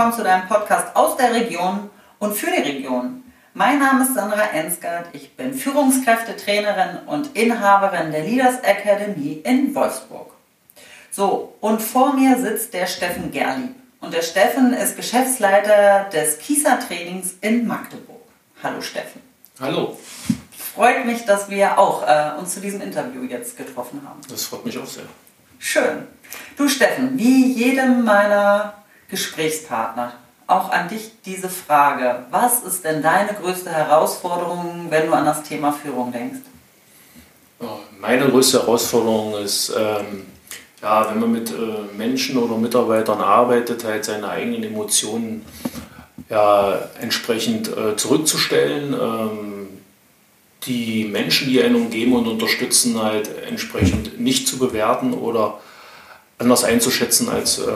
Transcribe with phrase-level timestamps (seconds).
[0.00, 1.90] willkommen zu deinem Podcast aus der Region
[2.20, 3.22] und für die Region.
[3.52, 10.32] Mein Name ist Sandra Ensgard, ich bin Führungskräftetrainerin und Inhaberin der Leaders Academy in Wolfsburg.
[11.10, 13.74] So, und vor mir sitzt der Steffen Gerli.
[14.00, 18.22] Und der Steffen ist Geschäftsleiter des Kieser Trainings in Magdeburg.
[18.62, 19.20] Hallo Steffen.
[19.60, 19.98] Hallo.
[20.56, 24.20] Freut mich, dass wir auch äh, uns zu diesem Interview jetzt getroffen haben.
[24.30, 25.04] Das freut mich auch sehr.
[25.58, 26.06] Schön.
[26.56, 28.79] Du Steffen, wie jedem meiner
[29.10, 30.12] Gesprächspartner,
[30.46, 32.26] auch an dich diese Frage.
[32.30, 36.40] Was ist denn deine größte Herausforderung, wenn du an das Thema Führung denkst?
[38.00, 40.26] Meine größte Herausforderung ist, ähm,
[40.82, 41.54] ja, wenn man mit äh,
[41.96, 45.44] Menschen oder Mitarbeitern arbeitet, halt seine eigenen Emotionen
[46.30, 49.68] ja, entsprechend äh, zurückzustellen, ähm,
[50.64, 55.58] die Menschen, die einen umgeben und unterstützen, halt entsprechend nicht zu bewerten oder
[56.38, 57.72] anders einzuschätzen, als, äh,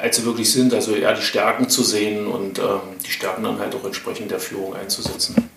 [0.00, 0.72] als sie wirklich sind.
[0.72, 4.40] Also eher die Stärken zu sehen und ähm, die Stärken dann halt auch entsprechend der
[4.40, 5.50] Führung einzusetzen.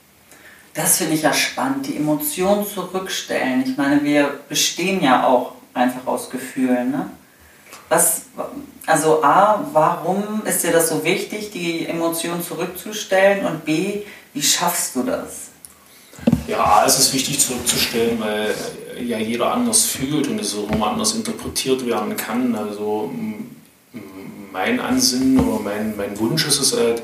[0.73, 3.63] Das finde ich ja spannend, die Emotionen zurückstellen.
[3.65, 6.91] Ich meine, wir bestehen ja auch einfach aus Gefühlen.
[6.91, 7.09] Ne?
[7.89, 8.21] Was,
[8.85, 13.45] also A, warum ist dir das so wichtig, die Emotionen zurückzustellen?
[13.45, 15.49] Und B, wie schaffst du das?
[16.47, 18.55] Ja, es ist wichtig zurückzustellen, weil
[19.03, 22.55] ja jeder anders fühlt und es auch immer anders interpretiert werden kann.
[22.55, 23.11] Also
[24.51, 27.03] mein Ansinnen oder mein, mein Wunsch ist es halt,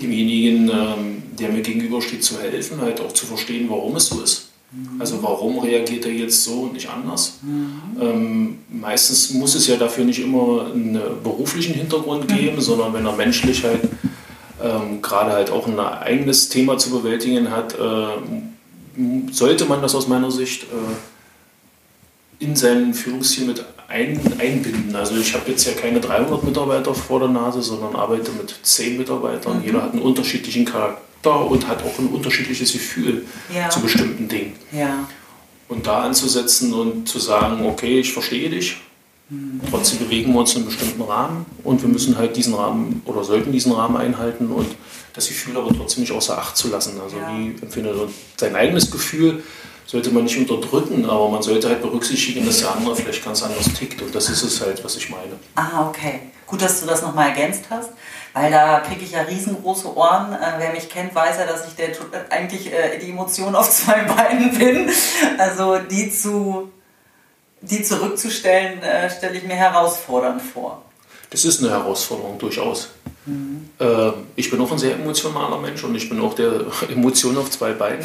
[0.00, 4.48] demjenigen, ähm, der mir gegenübersteht, zu helfen, halt auch zu verstehen, warum es so ist.
[4.70, 5.00] Mhm.
[5.00, 7.38] Also warum reagiert er jetzt so und nicht anders?
[7.42, 8.00] Mhm.
[8.00, 12.60] Ähm, meistens muss es ja dafür nicht immer einen beruflichen Hintergrund geben, mhm.
[12.60, 13.80] sondern wenn er menschlich halt
[14.62, 20.08] ähm, gerade halt auch ein eigenes Thema zu bewältigen hat, äh, sollte man das aus
[20.08, 20.66] meiner Sicht äh,
[22.38, 24.94] in seinen Führungsstil mit ein, einbinden.
[24.94, 28.98] Also ich habe jetzt ja keine 300 Mitarbeiter vor der Nase, sondern arbeite mit 10
[28.98, 29.58] Mitarbeitern.
[29.58, 29.64] Mhm.
[29.64, 33.24] Jeder hat einen unterschiedlichen Charakter und hat auch ein unterschiedliches Gefühl
[33.54, 33.68] ja.
[33.70, 34.54] zu bestimmten Dingen.
[34.72, 35.08] Ja.
[35.68, 38.78] Und da anzusetzen und zu sagen, okay, ich verstehe dich,
[39.68, 43.24] Trotzdem bewegen wir uns in einem bestimmten Rahmen und wir müssen halt diesen Rahmen oder
[43.24, 44.74] sollten diesen Rahmen einhalten und
[45.12, 46.98] das Gefühl aber trotzdem nicht außer Acht zu lassen.
[46.98, 47.36] Also ja.
[47.36, 48.08] wie empfindet man
[48.38, 49.42] sein eigenes Gefühl
[49.88, 53.72] sollte man nicht unterdrücken, aber man sollte halt berücksichtigen, dass der andere vielleicht ganz anders
[53.72, 55.32] tickt und das ist es halt, was ich meine.
[55.54, 56.20] Ah, okay.
[56.46, 57.90] Gut, dass du das nochmal ergänzt hast,
[58.34, 60.34] weil da kriege ich ja riesengroße Ohren.
[60.34, 61.88] Äh, wer mich kennt, weiß ja, dass ich der,
[62.28, 64.90] eigentlich äh, die Emotion auf zwei Beinen bin.
[65.38, 66.70] Also die zu
[67.60, 70.82] die zurückzustellen, äh, stelle ich mir herausfordernd vor.
[71.30, 72.88] Das ist eine Herausforderung, durchaus.
[73.26, 73.68] Mhm.
[73.78, 77.50] Äh, ich bin auch ein sehr emotionaler Mensch und ich bin auch der Emotion auf
[77.50, 78.04] zwei Beinen.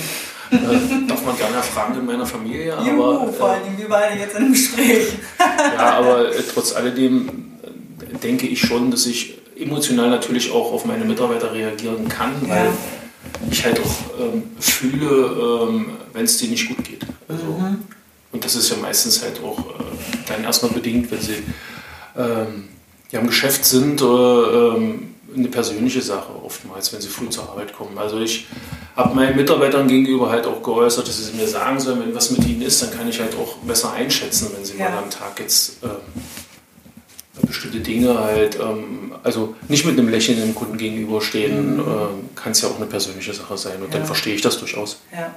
[0.52, 2.76] Äh, darf man gerne erfragen in meiner Familie.
[2.86, 5.14] Juhu, aber, vor allem wir beide jetzt im Gespräch.
[5.40, 7.30] ja, aber äh, trotz alledem
[8.02, 12.50] äh, denke ich schon, dass ich emotional natürlich auch auf meine Mitarbeiter reagieren kann, ja.
[12.50, 12.70] weil
[13.50, 17.06] ich halt auch ähm, fühle, ähm, wenn es denen nicht gut geht.
[17.28, 17.84] Also, mhm.
[18.32, 19.84] Und das ist ja meistens halt auch äh,
[20.28, 21.44] dann erstmal bedingt, wenn sie
[22.18, 22.70] ähm,
[23.14, 27.74] ja, im Geschäft sind oder ähm, eine persönliche Sache oftmals, wenn sie früh zur Arbeit
[27.74, 27.98] kommen.
[27.98, 28.48] Also ich
[28.96, 32.46] habe meinen Mitarbeitern gegenüber halt auch geäußert, dass sie mir sagen sollen, wenn was mit
[32.48, 34.90] ihnen ist, dann kann ich halt auch besser einschätzen, wenn sie ja.
[34.90, 35.90] mal am Tag jetzt ähm,
[37.54, 41.80] bestimmte Dinge halt, ähm, also nicht mit einem Lächeln dem Kunden gegenüberstehen, mhm.
[41.80, 44.00] äh, kann es ja auch eine persönliche Sache sein und ja.
[44.00, 45.02] dann verstehe ich das durchaus.
[45.12, 45.30] Ja,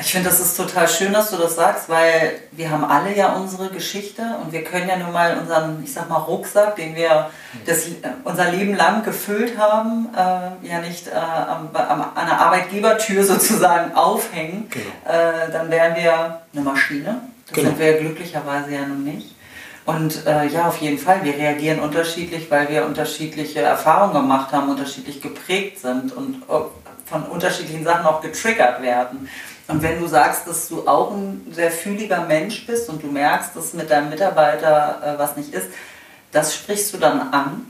[0.00, 3.34] ich finde, das ist total schön, dass du das sagst, weil wir haben alle ja
[3.34, 7.30] unsere Geschichte und wir können ja nun mal unseren, ich sag mal, Rucksack, den wir
[7.66, 7.92] das, äh,
[8.24, 13.94] unser Leben lang gefüllt haben, äh, ja nicht äh, am, am, an der Arbeitgebertür sozusagen
[13.94, 15.18] aufhängen, genau.
[15.18, 17.20] Äh, dann wären wir eine Maschine.
[17.46, 17.68] Das genau.
[17.70, 19.35] sind wir glücklicherweise ja nun nicht.
[19.86, 24.68] Und äh, ja, auf jeden Fall, wir reagieren unterschiedlich, weil wir unterschiedliche Erfahrungen gemacht haben,
[24.68, 26.42] unterschiedlich geprägt sind und
[27.06, 29.28] von unterschiedlichen Sachen auch getriggert werden.
[29.68, 33.54] Und wenn du sagst, dass du auch ein sehr fühliger Mensch bist und du merkst,
[33.54, 35.66] dass mit deinem Mitarbeiter äh, was nicht ist,
[36.32, 37.66] das sprichst du dann an?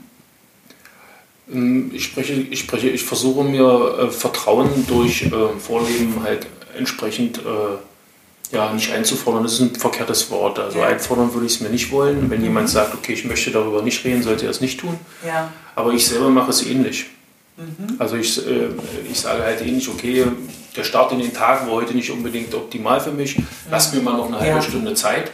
[1.51, 6.47] Ähm, ich spreche, ich spreche, ich versuche mir äh, Vertrauen durch äh, Vorleben halt
[6.77, 7.41] entsprechend äh,
[8.51, 10.59] ja, nicht einzufordern, das ist ein verkehrtes Wort.
[10.59, 10.87] Also ja.
[10.87, 12.29] einfordern würde ich es mir nicht wollen.
[12.29, 12.45] Wenn mhm.
[12.45, 14.97] jemand sagt, okay, ich möchte darüber nicht reden, sollte er es nicht tun.
[15.25, 15.51] Ja.
[15.75, 17.07] Aber ich selber mache es ähnlich.
[17.57, 17.95] Mhm.
[17.99, 18.69] Also ich, äh,
[19.09, 20.25] ich sage halt ähnlich, okay,
[20.75, 23.37] der Start in den Tag war heute nicht unbedingt optimal für mich.
[23.37, 23.47] Mhm.
[23.69, 24.61] Lass mir mal noch eine halbe ja.
[24.61, 25.31] Stunde Zeit.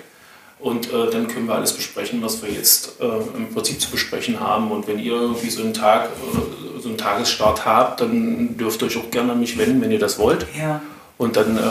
[0.59, 3.05] Und äh, dann können wir alles besprechen, was wir jetzt äh,
[3.35, 4.71] im Prinzip zu besprechen haben.
[4.71, 8.87] Und wenn ihr irgendwie so einen Tag, äh, so einen Tagesstart habt, dann dürft ihr
[8.87, 10.47] euch auch gerne an mich wenden, wenn ihr das wollt.
[10.57, 10.81] Ja.
[11.23, 11.61] Und dann äh,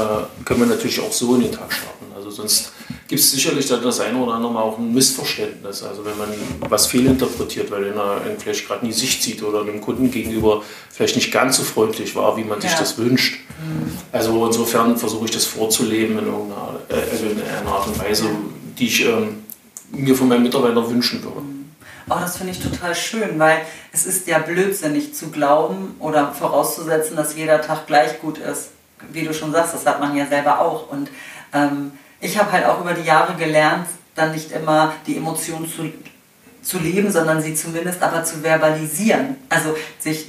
[0.46, 2.06] können wir natürlich auch so in den Tag starten.
[2.16, 2.72] Also sonst
[3.06, 5.82] gibt es sicherlich dann das eine oder andere Mal auch ein Missverständnis.
[5.82, 6.28] Also wenn man
[6.70, 11.16] was fehlinterpretiert, weil einer vielleicht gerade in die Sicht sieht oder einem Kunden gegenüber vielleicht
[11.16, 13.40] nicht ganz so freundlich war, wie man sich das wünscht.
[13.60, 13.92] Mhm.
[14.10, 18.24] Also insofern versuche ich das vorzuleben in, irgendeiner, äh, also in einer Art und Weise,
[18.78, 19.42] die ich ähm,
[19.90, 21.42] mir von meinen Mitarbeitern wünschen würde.
[22.08, 23.58] Oh, das finde ich total schön, weil
[23.92, 28.70] es ist ja blödsinnig zu glauben oder vorauszusetzen, dass jeder Tag gleich gut ist.
[29.10, 30.88] Wie du schon sagst, das hat man ja selber auch.
[30.88, 31.10] Und
[31.52, 35.90] ähm, ich habe halt auch über die Jahre gelernt, dann nicht immer die Emotionen zu,
[36.62, 39.36] zu leben, sondern sie zumindest aber zu verbalisieren.
[39.48, 40.26] Also sich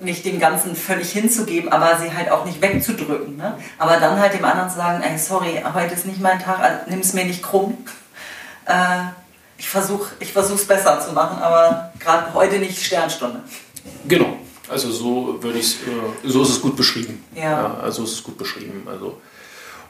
[0.00, 3.36] nicht dem Ganzen völlig hinzugeben, aber sie halt auch nicht wegzudrücken.
[3.36, 3.56] Ne?
[3.78, 6.78] Aber dann halt dem anderen zu sagen, ey, sorry, heute ist nicht mein Tag, also
[6.88, 7.78] nimm es mir nicht krumm.
[8.66, 9.02] Äh,
[9.58, 13.40] ich versuche es besser zu machen, aber gerade heute nicht Sternstunde.
[14.08, 14.36] Genau,
[14.72, 17.22] also so würde ich äh, so ist es gut beschrieben.
[17.34, 17.42] Ja.
[17.42, 17.78] ja.
[17.82, 18.86] Also ist es gut beschrieben.
[18.90, 19.20] Also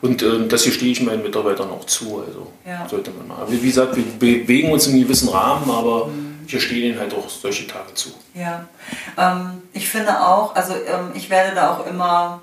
[0.03, 2.23] und äh, das hier stehe ich meinen Mitarbeitern auch zu.
[2.27, 2.87] Also ja.
[2.89, 3.47] sollte man mal.
[3.49, 6.41] Wie gesagt, wir bewegen uns in einem gewissen Rahmen, aber mhm.
[6.47, 8.11] hier stehen ihnen halt auch solche Tage zu.
[8.35, 8.67] Ja,
[9.17, 12.43] ähm, ich finde auch, also ähm, ich werde da auch immer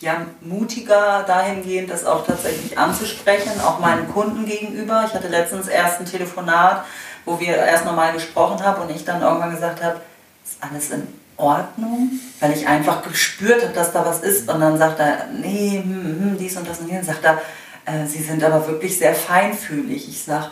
[0.00, 5.04] ja, mutiger dahingehend, das auch tatsächlich anzusprechen, auch meinen Kunden gegenüber.
[5.06, 6.84] Ich hatte letztens erst ein Telefonat,
[7.24, 10.00] wo wir erst nochmal gesprochen haben und ich dann irgendwann gesagt habe,
[10.44, 11.06] ist alles in
[11.38, 14.48] Ordnung, weil ich einfach gespürt habe, dass da was ist.
[14.50, 17.06] Und dann sagt er, nee, hm, hm, dies und das und jenes.
[17.06, 17.40] Sagt er,
[17.86, 20.08] äh, Sie sind aber wirklich sehr feinfühlig.
[20.08, 20.50] Ich sage,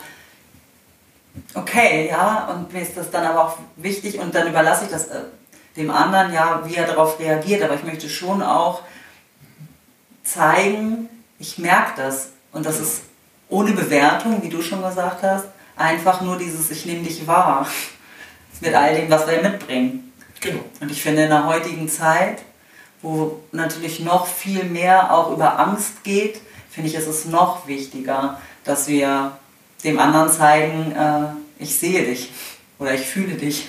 [1.53, 5.07] okay, ja, und mir ist das dann aber auch wichtig und dann überlasse ich das
[5.07, 5.21] äh,
[5.75, 7.61] dem anderen, ja, wie er darauf reagiert.
[7.63, 8.81] Aber ich möchte schon auch
[10.23, 12.29] zeigen, ich merke das.
[12.51, 13.01] Und das ist
[13.49, 15.45] ohne Bewertung, wie du schon gesagt hast,
[15.75, 17.67] einfach nur dieses, ich nehme dich wahr.
[18.61, 20.06] Mit all dem, was wir mitbringen.
[20.41, 20.59] Genau.
[20.79, 22.43] Und ich finde in der heutigen Zeit,
[23.01, 28.39] wo natürlich noch viel mehr auch über Angst geht, finde ich, ist es noch wichtiger,
[28.63, 29.37] dass wir
[29.83, 32.29] dem anderen zeigen, äh, ich sehe dich
[32.79, 33.67] oder ich fühle dich.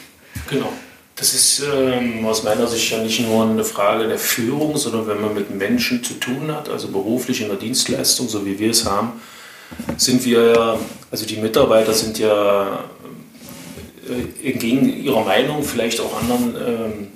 [0.49, 0.73] Genau.
[1.17, 5.21] Das ist ähm, aus meiner Sicht ja nicht nur eine Frage der Führung, sondern wenn
[5.21, 8.85] man mit Menschen zu tun hat, also beruflich in der Dienstleistung, so wie wir es
[8.85, 9.21] haben,
[9.97, 10.79] sind wir ja,
[11.11, 12.85] also die Mitarbeiter sind ja
[14.43, 17.09] entgegen ihrer Meinung vielleicht auch anderen ähm,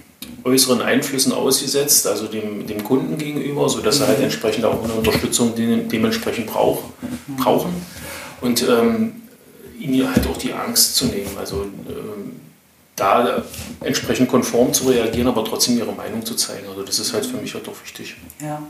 [0.44, 4.24] äußeren Einflüssen ausgesetzt, also dem, dem Kunden gegenüber, sodass sie halt mhm.
[4.24, 6.82] entsprechend auch eine Unterstützung de dementsprechend brauch,
[7.36, 7.72] brauchen
[8.40, 9.22] und ähm,
[9.78, 12.40] ihnen halt auch die Angst zu nehmen, also ähm,
[12.96, 13.42] da
[13.80, 16.68] entsprechend konform zu reagieren, aber trotzdem ihre Meinung zu zeigen.
[16.68, 18.16] Also das ist halt für mich halt auch wichtig.
[18.40, 18.62] Ja.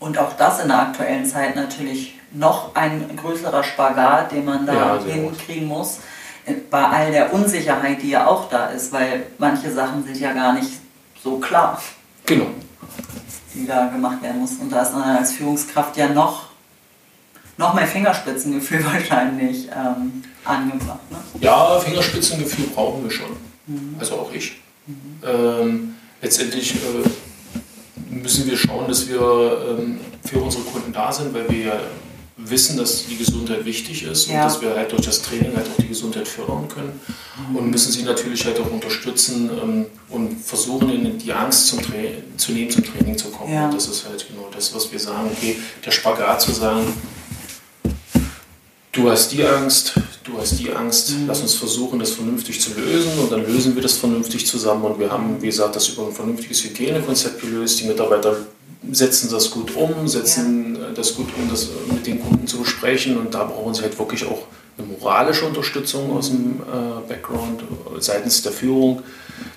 [0.00, 4.74] Und auch das in der aktuellen Zeit natürlich noch ein größerer Spagat, den man da
[4.74, 5.98] ja, hinkriegen muss
[6.70, 10.52] bei all der Unsicherheit, die ja auch da ist, weil manche Sachen sind ja gar
[10.52, 10.70] nicht
[11.22, 11.80] so klar.
[12.26, 12.46] Genau.
[13.54, 14.52] Die da gemacht werden muss.
[14.60, 16.48] Und da ist man als Führungskraft ja noch,
[17.56, 21.10] noch mehr Fingerspitzengefühl wahrscheinlich ähm, angebracht.
[21.10, 21.18] Ne?
[21.40, 23.30] Ja, Fingerspitzengefühl brauchen wir schon.
[23.66, 23.96] Mhm.
[23.98, 24.60] Also auch ich.
[24.86, 24.94] Mhm.
[25.26, 27.08] Ähm, letztendlich äh,
[28.10, 31.80] müssen wir schauen, dass wir ähm, für unsere Kunden da sind, weil wir ja
[32.38, 34.36] wissen, dass die Gesundheit wichtig ist ja.
[34.36, 37.00] und dass wir halt durch das Training halt auch die Gesundheit fördern können
[37.52, 41.80] und müssen sie natürlich halt auch unterstützen ähm, und versuchen, ihnen die Angst zum
[42.36, 43.52] zu nehmen, zum Training zu kommen.
[43.52, 43.66] Ja.
[43.66, 46.92] Und das ist halt genau das, was wir sagen, okay, der Spagat zu sagen,
[48.92, 51.26] du hast die Angst, du hast die Angst, mhm.
[51.26, 55.00] lass uns versuchen, das vernünftig zu lösen und dann lösen wir das vernünftig zusammen und
[55.00, 57.80] wir haben, wie gesagt, das über ein vernünftiges Hygienekonzept gelöst.
[57.80, 58.36] Die Mitarbeiter
[58.92, 60.67] setzen das gut um, setzen ja.
[60.94, 64.26] Das gut um, das mit den Kunden zu besprechen und da brauchen sie halt wirklich
[64.26, 67.64] auch eine moralische Unterstützung aus dem äh, Background
[67.98, 69.02] seitens der Führung,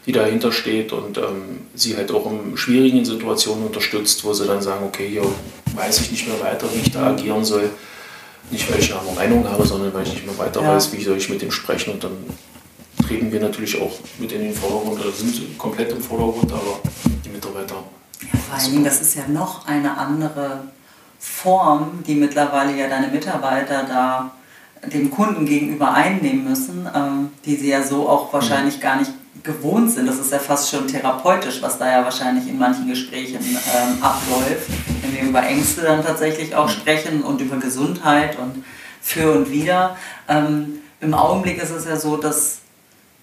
[0.05, 4.61] die dahinter steht und ähm, sie halt auch in schwierigen Situationen unterstützt, wo sie dann
[4.61, 5.23] sagen, okay, hier
[5.75, 7.69] weiß ich nicht mehr weiter, wie ich da agieren soll.
[8.49, 10.75] Nicht, weil ich eine Meinung habe, sondern weil ich nicht mehr weiter ja.
[10.75, 12.11] weiß, wie soll ich mit dem sprechen und dann
[13.07, 16.79] treten wir natürlich auch mit in den Vordergrund oder sind komplett im Vordergrund, aber
[17.23, 17.75] die Mitarbeiter
[18.21, 20.63] ja, vor allen Dingen, das ist ja noch eine andere
[21.23, 24.31] Form, die mittlerweile ja deine Mitarbeiter da
[24.91, 28.81] dem Kunden gegenüber einnehmen müssen, ähm, die sie ja so auch wahrscheinlich mhm.
[28.81, 29.11] gar nicht
[29.43, 30.07] gewohnt sind.
[30.07, 34.67] Das ist ja fast schon therapeutisch, was da ja wahrscheinlich in manchen Gesprächen ähm, abläuft,
[35.03, 36.71] wenn wir über Ängste dann tatsächlich auch mhm.
[36.71, 38.65] sprechen und über Gesundheit und
[38.99, 39.95] für und wieder.
[40.27, 42.61] Ähm, Im Augenblick ist es ja so, dass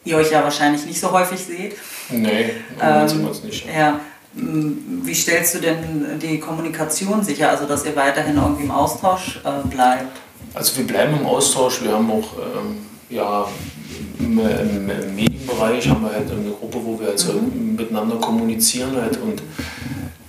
[0.05, 1.77] ihr euch ja wahrscheinlich nicht so häufig seht.
[2.11, 3.67] Nee, ähm, nicht.
[3.67, 3.99] Ja.
[4.39, 9.67] Wie stellst du denn die Kommunikation sicher, also dass ihr weiterhin irgendwie im Austausch äh,
[9.69, 10.17] bleibt?
[10.55, 12.79] Also wir bleiben im Austausch, wir haben auch ähm,
[13.11, 13.47] ja,
[14.19, 17.77] im, im, Medienbereich haben wir halt eine Gruppe, wo wir also mhm.
[17.77, 19.43] miteinander kommunizieren halt und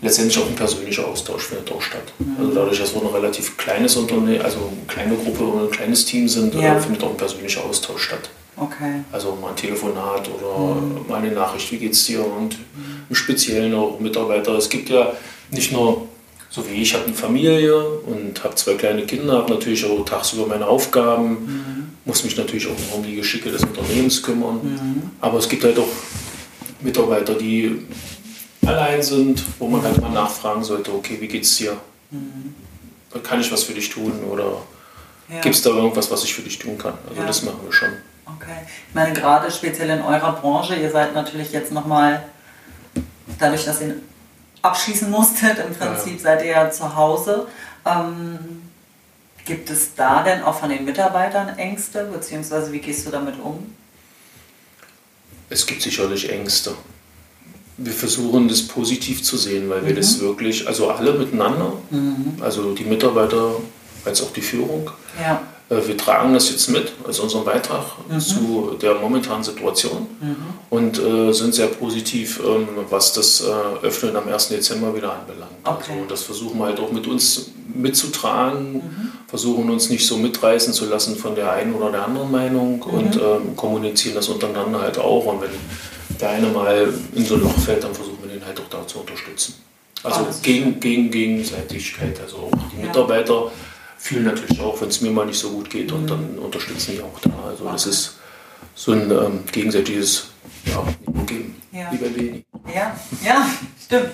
[0.01, 2.13] letztendlich auch ein persönlicher Austausch findet auch statt.
[2.20, 2.36] Mhm.
[2.39, 6.06] Also dadurch, dass wir ein relativ kleines Unternehmen, also eine kleine Gruppe oder ein kleines
[6.06, 6.80] Team sind, äh, ja.
[6.80, 8.30] findet auch ein persönlicher Austausch statt.
[8.56, 9.04] Okay.
[9.12, 11.08] Also mal ein Telefonat oder mhm.
[11.08, 12.99] mal eine Nachricht, wie geht's dir und mhm.
[13.10, 14.56] Im Speziellen auch Mitarbeiter.
[14.56, 15.13] Es gibt ja
[15.51, 16.08] nicht nur,
[16.50, 20.48] so wie ich, habe eine Familie und habe zwei kleine Kinder, habe natürlich auch tagsüber
[20.48, 21.89] meine Aufgaben, mhm.
[22.06, 24.60] muss mich natürlich auch um die Geschicke des Unternehmens kümmern.
[24.63, 25.12] Mhm.
[25.22, 25.89] Aber es gibt halt auch
[26.82, 27.86] Mitarbeiter, die
[28.66, 31.78] allein sind, wo man halt mal nachfragen sollte, okay, wie geht's dir?
[32.12, 32.54] Mhm.
[33.24, 34.62] Kann ich was für dich tun oder
[35.30, 35.42] ja.
[35.42, 36.94] gibt es da irgendwas, was ich für dich tun kann?
[37.08, 37.28] Also ja.
[37.28, 37.89] das machen wir schon.
[38.25, 38.60] Okay.
[38.88, 42.24] Ich meine, gerade speziell in eurer Branche, ihr seid natürlich jetzt nochmal,
[43.39, 43.96] dadurch, dass ihr
[44.62, 47.48] abschließen musstet, im Prinzip seid ihr ja zu Hause.
[47.86, 48.62] Ähm,
[49.46, 53.75] gibt es da denn auch von den Mitarbeitern Ängste, beziehungsweise wie gehst du damit um?
[55.50, 56.75] Es gibt sicherlich Ängste
[57.79, 59.98] wir versuchen das positiv zu sehen, weil wir mhm.
[59.98, 62.36] das wirklich, also alle miteinander, mhm.
[62.41, 63.53] also die Mitarbeiter
[64.05, 65.41] als auch die Führung, ja.
[65.70, 68.20] Äh, wir tragen das jetzt mit als unseren Beitrag mhm.
[68.20, 70.36] zu der momentanen Situation mhm.
[70.70, 74.50] und äh, sind sehr positiv, ähm, was das äh, Öffnen am 1.
[74.50, 75.52] Dezember wieder anbelangt.
[75.64, 75.94] Okay.
[75.94, 79.12] Also das versuchen wir halt auch mit uns mitzutragen, mhm.
[79.28, 82.94] versuchen uns nicht so mitreißen zu lassen von der einen oder der anderen Meinung mhm.
[82.94, 85.26] und ähm, kommunizieren das untereinander halt auch.
[85.26, 85.52] Und wenn
[86.20, 88.86] der eine mal in so ein Loch fällt, dann versuchen wir den halt auch da
[88.88, 89.54] zu unterstützen.
[90.04, 92.20] Also oh, gegen, gegen Gegenseitigkeit.
[92.22, 92.88] Also auch die ja.
[92.88, 93.52] Mitarbeiter
[94.00, 96.08] fühlen natürlich auch, wenn es mir mal nicht so gut geht und mhm.
[96.08, 97.50] dann unterstützen die auch da.
[97.50, 98.18] Also das ist
[98.74, 100.29] so ein ähm, gegenseitiges
[100.65, 100.84] ja,
[101.25, 101.62] Geben.
[101.72, 101.89] Ja.
[101.91, 102.44] Lieber Leni.
[102.74, 103.46] Ja, ja,
[103.84, 104.12] stimmt.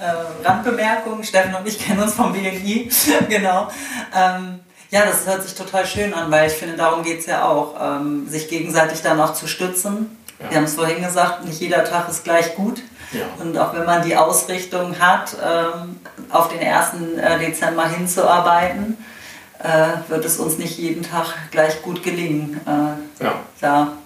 [0.00, 2.90] Äh, Randbemerkung, Steffen und ich kennen uns vom BNI,
[3.28, 3.68] genau.
[4.16, 7.46] Ähm, ja, das hört sich total schön an, weil ich finde, darum geht es ja
[7.46, 10.50] auch, ähm, sich gegenseitig dann auch zu stützen ja.
[10.50, 12.80] Wir haben es vorhin gesagt, nicht jeder Tag ist gleich gut.
[13.12, 13.26] Ja.
[13.40, 15.98] Und auch wenn man die Ausrichtung hat, ähm,
[16.30, 17.18] auf den 1.
[17.18, 18.98] Äh, Dezember hinzuarbeiten,
[19.62, 23.40] äh, wird es uns nicht jeden Tag gleich gut gelingen, äh, ja.
[23.60, 23.98] da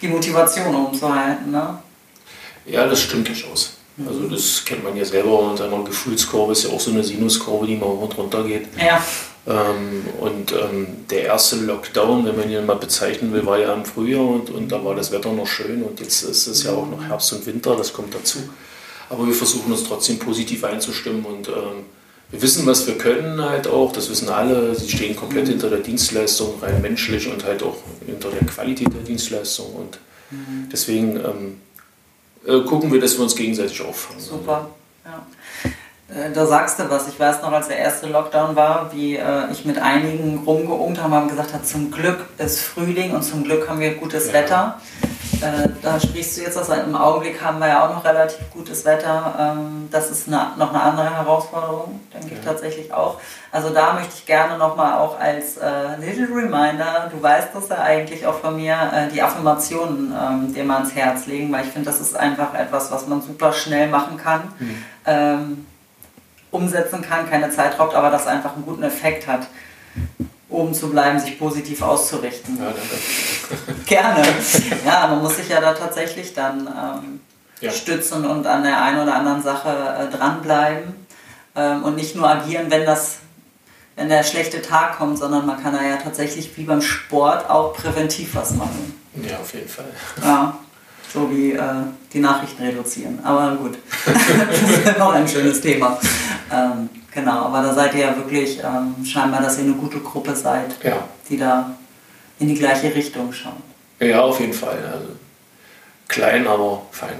[0.00, 1.50] die Motivation umzuhalten.
[1.50, 1.78] Ne?
[2.66, 3.76] Ja, das stimmt durchaus.
[3.96, 4.08] Mhm.
[4.08, 7.66] Also das kennt man ja selber und seiner Gefühlskurve ist ja auch so eine Sinuskurve,
[7.66, 8.68] die mal hoch und runter geht.
[8.78, 9.02] Ja.
[9.46, 13.84] Ähm, und ähm, der erste Lockdown, wenn man ihn mal bezeichnen will, war ja im
[13.84, 16.86] Frühjahr und, und da war das Wetter noch schön und jetzt ist es ja auch
[16.86, 18.38] noch Herbst und Winter, das kommt dazu.
[19.08, 21.84] Aber wir versuchen uns trotzdem positiv einzustimmen und ähm,
[22.30, 25.50] wir wissen, was wir können halt auch, das wissen alle, sie stehen komplett mhm.
[25.50, 29.98] hinter der Dienstleistung, rein menschlich und halt auch hinter der Qualität der Dienstleistung und
[30.30, 30.68] mhm.
[30.72, 31.60] deswegen ähm,
[32.46, 34.20] äh, gucken wir, dass wir uns gegenseitig auffangen.
[34.20, 34.70] Super,
[35.04, 35.24] ja.
[36.14, 37.08] Äh, da sagst du was.
[37.08, 41.14] Ich weiß noch, als der erste Lockdown war, wie äh, ich mit einigen rumgeungt habe,
[41.14, 44.32] haben gesagt hat, zum Glück ist Frühling und zum Glück haben wir gutes ja.
[44.34, 44.80] Wetter.
[45.42, 46.68] Äh, da sprichst du jetzt aus.
[46.68, 49.34] Im Augenblick haben wir ja auch noch relativ gutes Wetter.
[49.38, 52.38] Ähm, das ist eine, noch eine andere Herausforderung, denke ja.
[52.38, 53.20] ich tatsächlich auch.
[53.50, 57.78] Also da möchte ich gerne nochmal auch als äh, Little Reminder, du weißt das ja
[57.78, 61.72] eigentlich auch von mir, äh, die Affirmationen ähm, dir mal ans Herz legen, weil ich
[61.72, 64.42] finde, das ist einfach etwas, was man super schnell machen kann.
[64.58, 64.84] Mhm.
[65.06, 65.66] Ähm,
[66.50, 69.46] umsetzen kann, keine Zeit raubt, aber das einfach einen guten Effekt hat,
[70.50, 72.58] oben zu bleiben, sich positiv auszurichten.
[72.58, 72.72] Ja.
[73.86, 74.22] Gerne.
[74.84, 77.20] Ja, man muss sich ja da tatsächlich dann ähm,
[77.60, 77.70] ja.
[77.70, 80.94] stützen und an der einen oder anderen Sache äh, dranbleiben
[81.54, 83.18] ähm, und nicht nur agieren, wenn das
[83.96, 87.74] wenn der schlechte Tag kommt, sondern man kann da ja tatsächlich wie beim Sport auch
[87.74, 88.94] präventiv was machen.
[89.16, 89.90] Ja, auf jeden Fall.
[90.22, 90.58] Ja
[91.12, 91.62] so wie äh,
[92.12, 93.18] die Nachrichten reduzieren.
[93.22, 95.98] Aber gut, das ist noch ein schönes Thema.
[96.52, 100.34] Ähm, genau, aber da seid ihr ja wirklich ähm, scheinbar, dass ihr eine gute Gruppe
[100.34, 101.04] seid, ja.
[101.28, 101.76] die da
[102.38, 103.52] in die gleiche Richtung schaut.
[104.00, 104.78] Ja, auf jeden Fall.
[104.92, 105.08] Also,
[106.08, 107.18] klein, aber fein,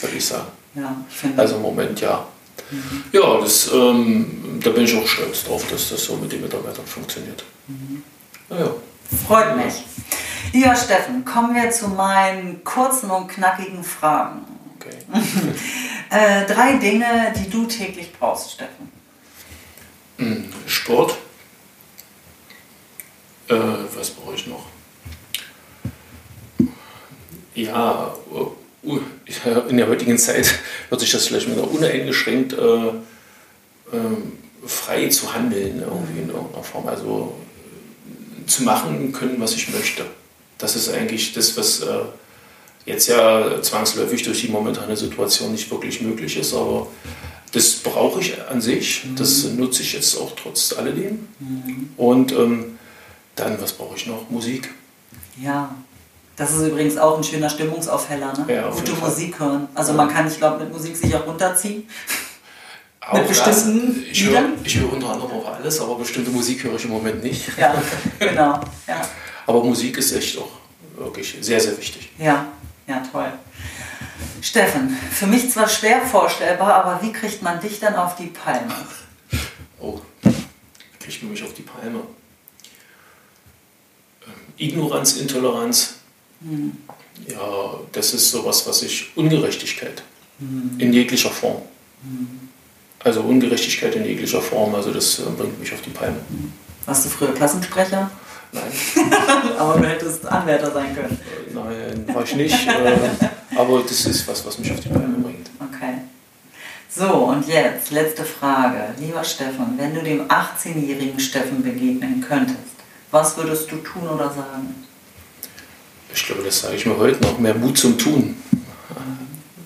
[0.00, 0.46] würde ich sagen.
[0.74, 2.26] Ja, ich also im Moment ja.
[2.70, 3.04] Mhm.
[3.12, 6.86] Ja, das, ähm, da bin ich auch stolz drauf, dass das so mit den Mitarbeitern
[6.86, 7.44] funktioniert.
[7.66, 8.02] Mhm.
[8.50, 8.70] Ja.
[9.26, 9.84] Freut mich.
[10.52, 14.44] Lieber Steffen, kommen wir zu meinen kurzen und knackigen Fragen.
[14.76, 14.96] Okay.
[16.10, 18.90] äh, drei Dinge, die du täglich brauchst, Steffen.
[20.22, 21.18] Hm, Sport.
[23.48, 23.54] Äh,
[23.96, 24.66] was brauche ich noch?
[27.56, 29.00] Ja, uh,
[29.68, 30.54] in der heutigen Zeit
[30.90, 32.92] wird sich das vielleicht wieder uneingeschränkt äh, äh,
[34.64, 36.86] frei zu handeln, irgendwie in irgendeiner Form.
[36.86, 37.34] Also
[38.46, 40.04] zu machen können, was ich möchte.
[40.58, 42.04] Das ist eigentlich das, was äh,
[42.86, 46.86] jetzt ja zwangsläufig durch die momentane Situation nicht wirklich möglich ist, aber
[47.52, 49.16] das brauche ich an sich, mhm.
[49.16, 51.28] das nutze ich jetzt auch trotz alledem.
[51.38, 51.90] Mhm.
[51.96, 52.78] Und ähm,
[53.36, 54.28] dann, was brauche ich noch?
[54.30, 54.70] Musik.
[55.40, 55.74] Ja,
[56.36, 58.54] das ist übrigens auch ein schöner Stimmungsaufheller, ne?
[58.54, 59.68] Ja, Gute Musik hören.
[59.74, 61.86] Also man kann, ich glaube, mit Musik sich auch runterziehen.
[63.00, 66.76] Auch Mit bestimmten ich, höre, ich höre unter anderem auch alles, aber bestimmte Musik höre
[66.76, 67.50] ich im Moment nicht.
[67.58, 67.74] Ja,
[68.18, 68.60] genau.
[68.86, 69.02] Ja.
[69.44, 70.50] aber Musik ist echt auch
[70.96, 72.10] wirklich sehr, sehr wichtig.
[72.18, 72.46] Ja,
[72.86, 73.32] ja, toll.
[74.42, 78.74] Steffen, für mich zwar schwer vorstellbar, aber wie kriegt man dich dann auf die Palme?
[79.78, 80.00] Oh,
[80.98, 82.00] kriegt man mich auf die Palme?
[84.26, 85.94] Ähm, Ignoranz, Intoleranz.
[86.40, 86.76] Hm.
[87.28, 89.16] Ja, das ist sowas, was ich.
[89.16, 90.02] Ungerechtigkeit.
[90.40, 90.74] Hm.
[90.78, 91.62] In jeglicher Form.
[92.02, 92.48] Hm.
[92.98, 96.16] Also Ungerechtigkeit in jeglicher Form, also das äh, bringt mich auf die Palme.
[96.84, 98.10] Warst du früher Klassensprecher?
[98.50, 98.62] Nein.
[99.58, 101.20] aber du hättest Anwärter sein können.
[101.48, 102.56] Äh, nein, war ich nicht.
[103.56, 105.50] aber das ist was, was mich auf die Palme bringt.
[105.60, 105.94] Okay.
[106.88, 108.94] So, und jetzt letzte Frage.
[108.98, 112.58] Lieber Steffen, wenn du dem 18-jährigen Steffen begegnen könntest,
[113.10, 114.74] was würdest du tun oder sagen?
[116.14, 117.38] Ich glaube, das sage ich mir heute noch.
[117.38, 118.36] Mehr Mut zum Tun,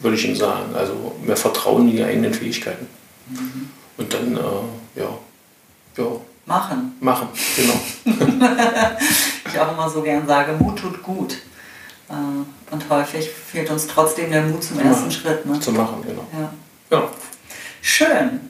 [0.00, 0.74] würde ich ihm sagen.
[0.74, 2.86] Also mehr Vertrauen in die eigenen Fähigkeiten.
[3.28, 3.70] Mhm.
[3.96, 5.18] Und dann, äh, ja,
[5.96, 6.04] ja.
[6.44, 6.92] Machen.
[7.00, 7.74] Machen, genau.
[9.52, 11.36] ich auch immer so gern sage, Mut tut gut.
[12.70, 15.46] Und häufig fehlt uns trotzdem der Mut zum ersten Schritt.
[15.46, 15.58] Ne?
[15.60, 16.26] Zu machen, genau.
[16.32, 16.52] Ja.
[16.90, 17.08] ja.
[17.80, 18.40] Schön.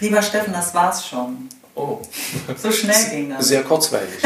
[0.00, 1.48] Lieber Steffen, das war's schon.
[1.74, 2.00] Oh.
[2.56, 3.48] So schnell ging das.
[3.48, 4.18] Sehr kurzweilig.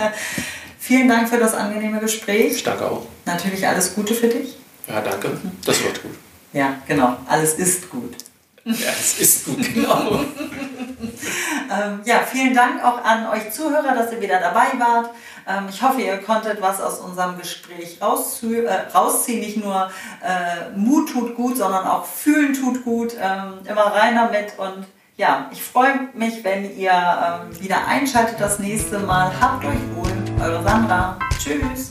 [0.78, 2.56] Vielen Dank für das angenehme Gespräch.
[2.56, 3.06] Ich danke auch.
[3.24, 4.56] Natürlich alles Gute für dich.
[4.88, 5.30] Ja, danke.
[5.64, 6.12] Das wird gut.
[6.52, 7.16] Ja, genau.
[7.26, 8.14] Alles ist gut.
[8.64, 10.20] Ja, es ist gut, genau.
[11.72, 15.10] ähm, ja, vielen Dank auch an euch Zuhörer, dass ihr wieder dabei wart.
[15.48, 18.66] Ähm, ich hoffe, ihr konntet was aus unserem Gespräch rausziehen.
[18.66, 19.40] Äh, rausziehen.
[19.40, 19.90] Nicht nur
[20.22, 23.14] äh, Mut tut gut, sondern auch Fühlen tut gut.
[23.20, 24.58] Ähm, immer rein damit.
[24.58, 24.86] Und
[25.16, 29.30] ja, ich freue mich, wenn ihr ähm, wieder einschaltet das nächste Mal.
[29.40, 30.12] Habt euch wohl.
[30.42, 31.18] Eure Sandra.
[31.38, 31.90] Tschüss.